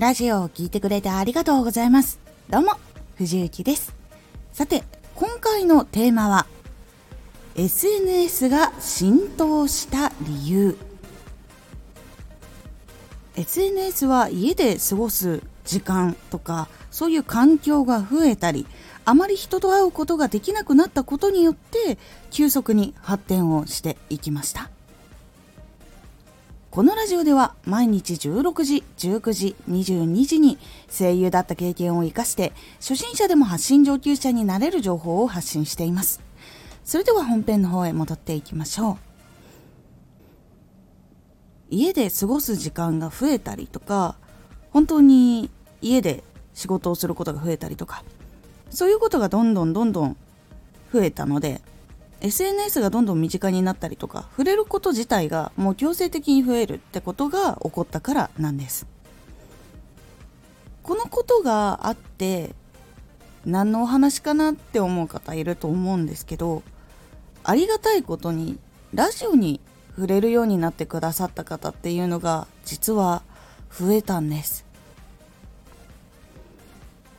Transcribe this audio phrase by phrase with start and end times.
[0.00, 2.18] ラジオを聴いてくれてありがとうございます。
[2.48, 2.72] どうも、
[3.16, 3.94] 藤幸です。
[4.50, 4.82] さて、
[5.14, 6.46] 今回のテーマは、
[7.54, 10.78] SNS が浸透した理由。
[13.36, 18.66] SNS は家で過ごす時間とか、そういう環境が増えたり、
[19.04, 21.98] あまり人と会うことができなくなったことによって、
[22.30, 24.70] 急速に発展をしていきました。
[26.70, 30.56] このラジオでは毎日16時、19時、22時に
[30.88, 36.20] 声優だった経験を活かして初心者でも発信上級者になれる情報を発信しています。
[36.84, 38.96] それでは本編の方へ戻っていきましょう。
[41.70, 44.14] 家で過ごす時間が増えたりとか、
[44.70, 45.50] 本当に
[45.82, 46.22] 家で
[46.54, 48.04] 仕事をすることが増えたりとか、
[48.70, 50.16] そういうことがどんどんどんどん
[50.92, 51.62] 増えたので、
[52.20, 58.86] SNS がどんどん身近になったりとか触れること自体がもう強制的に増えるってことが起こったからなんです。
[60.82, 62.54] このことがあって
[63.46, 66.62] 何のお話かなって思う方いると思うんですけど
[67.44, 68.58] ありがたいことに
[68.92, 69.60] ラジオに
[69.94, 73.22] 触れるようになってくださった方っていうのが実は
[73.70, 74.66] 増えたんです。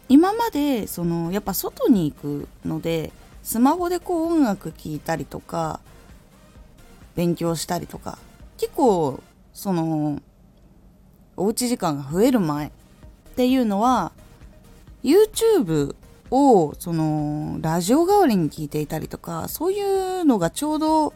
[0.10, 3.14] 今までそのやっぱ外に行くので
[3.44, 5.80] スマホでこう音楽聴いたりとか
[7.16, 8.18] 勉強したりとか
[8.58, 9.22] 結構
[9.54, 10.22] その
[11.36, 12.72] おうち時間が増える前っ
[13.36, 14.12] ていうのは
[15.04, 15.96] YouTube
[16.30, 21.14] をそのラジオ代わりに聞いていたりとかそういうのがちょうど増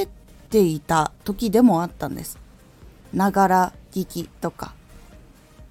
[0.00, 0.08] え
[0.48, 2.38] ていた時でもあったんです。
[3.12, 4.74] ながら聞きとか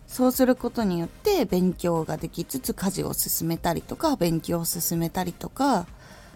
[0.10, 5.86] そうすることによって勉強ができつつ家事を進めたりとか勉強を進めたりとか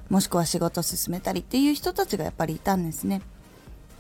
[0.10, 3.22] もしくは仕事を進めたりっていう人たちがやっぱりいたんですね。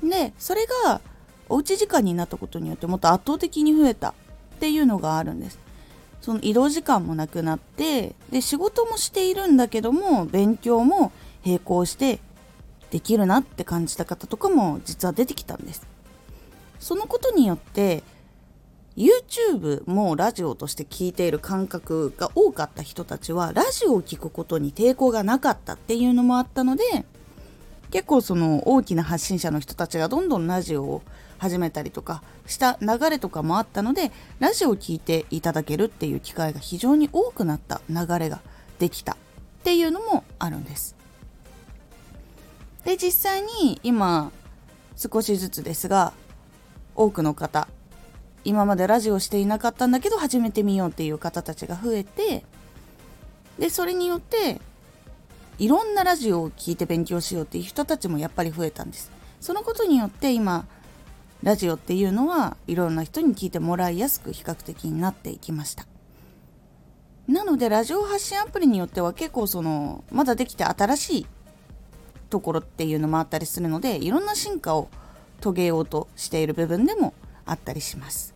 [0.03, 1.01] でそれが
[1.49, 4.13] おうち時間になったことによってもっと圧倒的に増えたっ
[4.59, 5.57] ていうのがあるんです。
[6.21, 11.11] その移動時間もなくなってで仕事もしているんだけども勉強も
[11.44, 12.19] 並行して
[12.91, 15.81] できるなって感じた方とかも実は出てきたんです。
[16.79, 18.03] そのことによって
[18.95, 26.83] YouTube もラジオとして聞いている感覚が多かった人たちはラジオを聞くことに抵抗がなかったっていうのもあったので
[27.89, 31.01] 結構その大きな発信者の人たちがどんどんラジオを
[31.39, 38.41] 始めたりとかした流れとかもあったのでラジオを聴いていただけるっていう機会が非常に多くなった流れが
[38.79, 39.15] できたっ
[39.63, 40.95] ていうのもあるんです。
[42.85, 44.31] で実際に今
[44.95, 46.13] 少しずつですが
[46.95, 47.67] 多くの方
[48.45, 52.43] 今までラジオしていなかったんだけど始めてみようっていう方たちが増えて
[53.57, 54.59] でそれによって
[55.59, 59.11] いろんなラジオを聴いて勉強しようっていう人たちもやっぱり増えたんです。
[59.39, 60.65] そのことによって今
[61.43, 65.85] ラジオっていうのはいろんな人に聞いてもらいやすく比較的になっていきました。
[67.27, 71.27] なのでラジオ発信アプリによっては結構そのまだできて新しい
[72.29, 74.89] ところっていうのもあったりするのでいろんな進化を
[75.39, 77.13] 遂げようとしている部分でも
[77.45, 78.32] あったりします。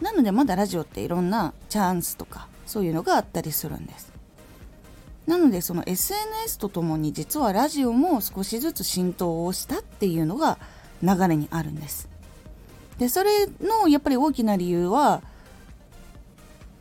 [0.00, 4.12] なのでまだラジオっていろんなチャンスとかそういうのがあったりするんです。
[5.26, 10.58] なのでその SNS とともに実はラジオも少しずつ浸透をしたっていうのが
[11.02, 12.08] 流れにあるんです。
[12.98, 15.22] でそれのやっぱり大きな理由は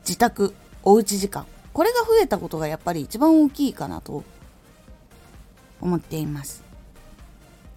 [0.01, 0.53] 自宅
[0.83, 1.45] おうち時間。
[1.73, 4.23] これが増えたことがやっぱり一番大きいかなと
[5.81, 6.63] 思っています。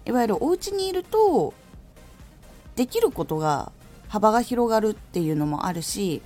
[0.05, 1.53] いわゆるお家にいると
[2.75, 3.71] できることが
[4.09, 6.21] 幅が広がるっていうのもあるし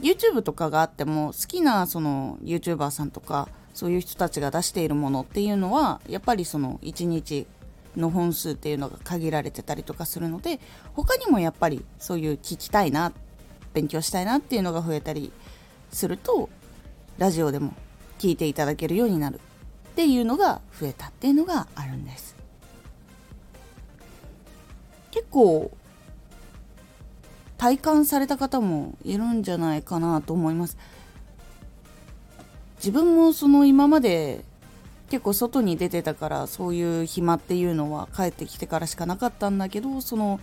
[0.00, 7.46] YouTube とかがあっても好きなその YouTuber さんとかそういう人たちが出しているものっていうのはやっぱりその1日
[7.96, 10.58] の本数っていうのが限られてたりとかするので
[10.94, 13.12] 他にもやっぱりそういう聞きたいな
[13.72, 15.32] 勉強したいなっていうのが増えたり
[15.92, 16.48] すると
[17.18, 17.74] ラジオでも
[18.18, 22.34] 聞いていただけるようになるっていうのが増えたっていうのがあるんです。
[25.10, 25.70] 結構
[27.64, 30.76] 体感された方もいるんじゃないかなと思います。
[32.76, 34.44] 自分もその今まで
[35.08, 40.40] 結構外に出てたからそういう暇っていうのは帰ってきてからしかなかったんだけどその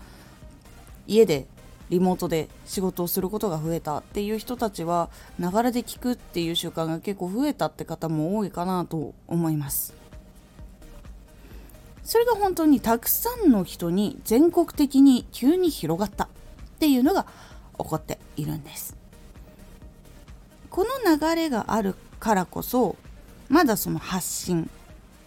[1.05, 1.45] 家で
[1.91, 9.93] リモートで仕事をすることが増えたっていう人たちはながらで聞くっていう習慣が結構増えたって方も多いかなと思います。
[12.01, 16.30] それが本当にたくさんの人に全国的に急に広がった。
[16.81, 17.27] っていうのが
[17.77, 18.97] 起こっているんです。
[20.71, 22.95] この流れがあるからこそ
[23.49, 24.67] まだその発信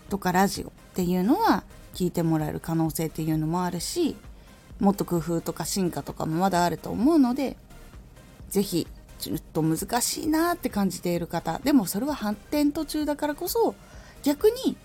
[0.08, 1.62] とかラジオっていうのは
[1.94, 4.16] 聞いてもらえる可能性っていうのもあるし
[4.80, 7.56] もっと工夫とか進化とかもまだあると思うので
[8.48, 8.88] 是非
[9.20, 13.76] ちょっと難しいなって感じている方でもそれは発展途中だからこそ
[14.24, 14.76] 逆に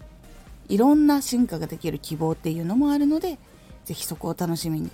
[0.67, 3.39] いろんな進化ができる希望っていうのもあるので
[3.85, 4.91] 是非そこを楽しみに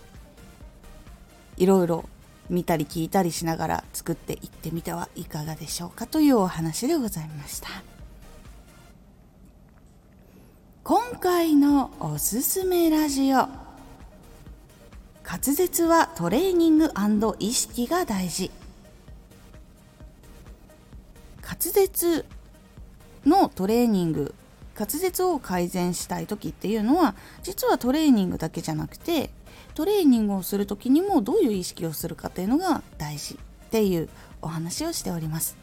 [1.58, 2.10] いろいろ
[2.50, 7.70] 見たり聞いたりしながら作っていってみてはいかがでしょうかというお話でございました。
[10.84, 13.38] 今回のおすすめラジオ。
[15.28, 16.92] 滑舌はトレーニング
[17.40, 18.52] 意識が大事。
[21.42, 22.26] 滑舌
[23.26, 24.36] のトレーニング
[24.78, 29.30] 滑舌を改善したい時っていうのは実はトレーニングだけじゃなくて
[29.74, 34.10] トレーニングをする時にもどういう意識をするかっていうのが大事っていう
[34.42, 35.58] お話をしております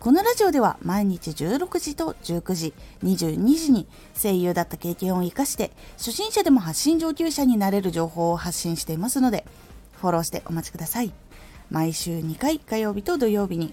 [0.00, 3.86] このラジオでは毎日16時と19時、22時に
[4.20, 9.46] 声優だった経験を活かして初心者でも発信上級者になれる情報を発信していますので
[9.98, 11.12] フォローしてお待ちください。
[11.70, 13.72] 毎週2回火曜日と土曜日に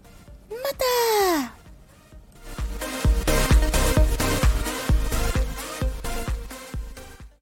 [0.51, 1.60] また。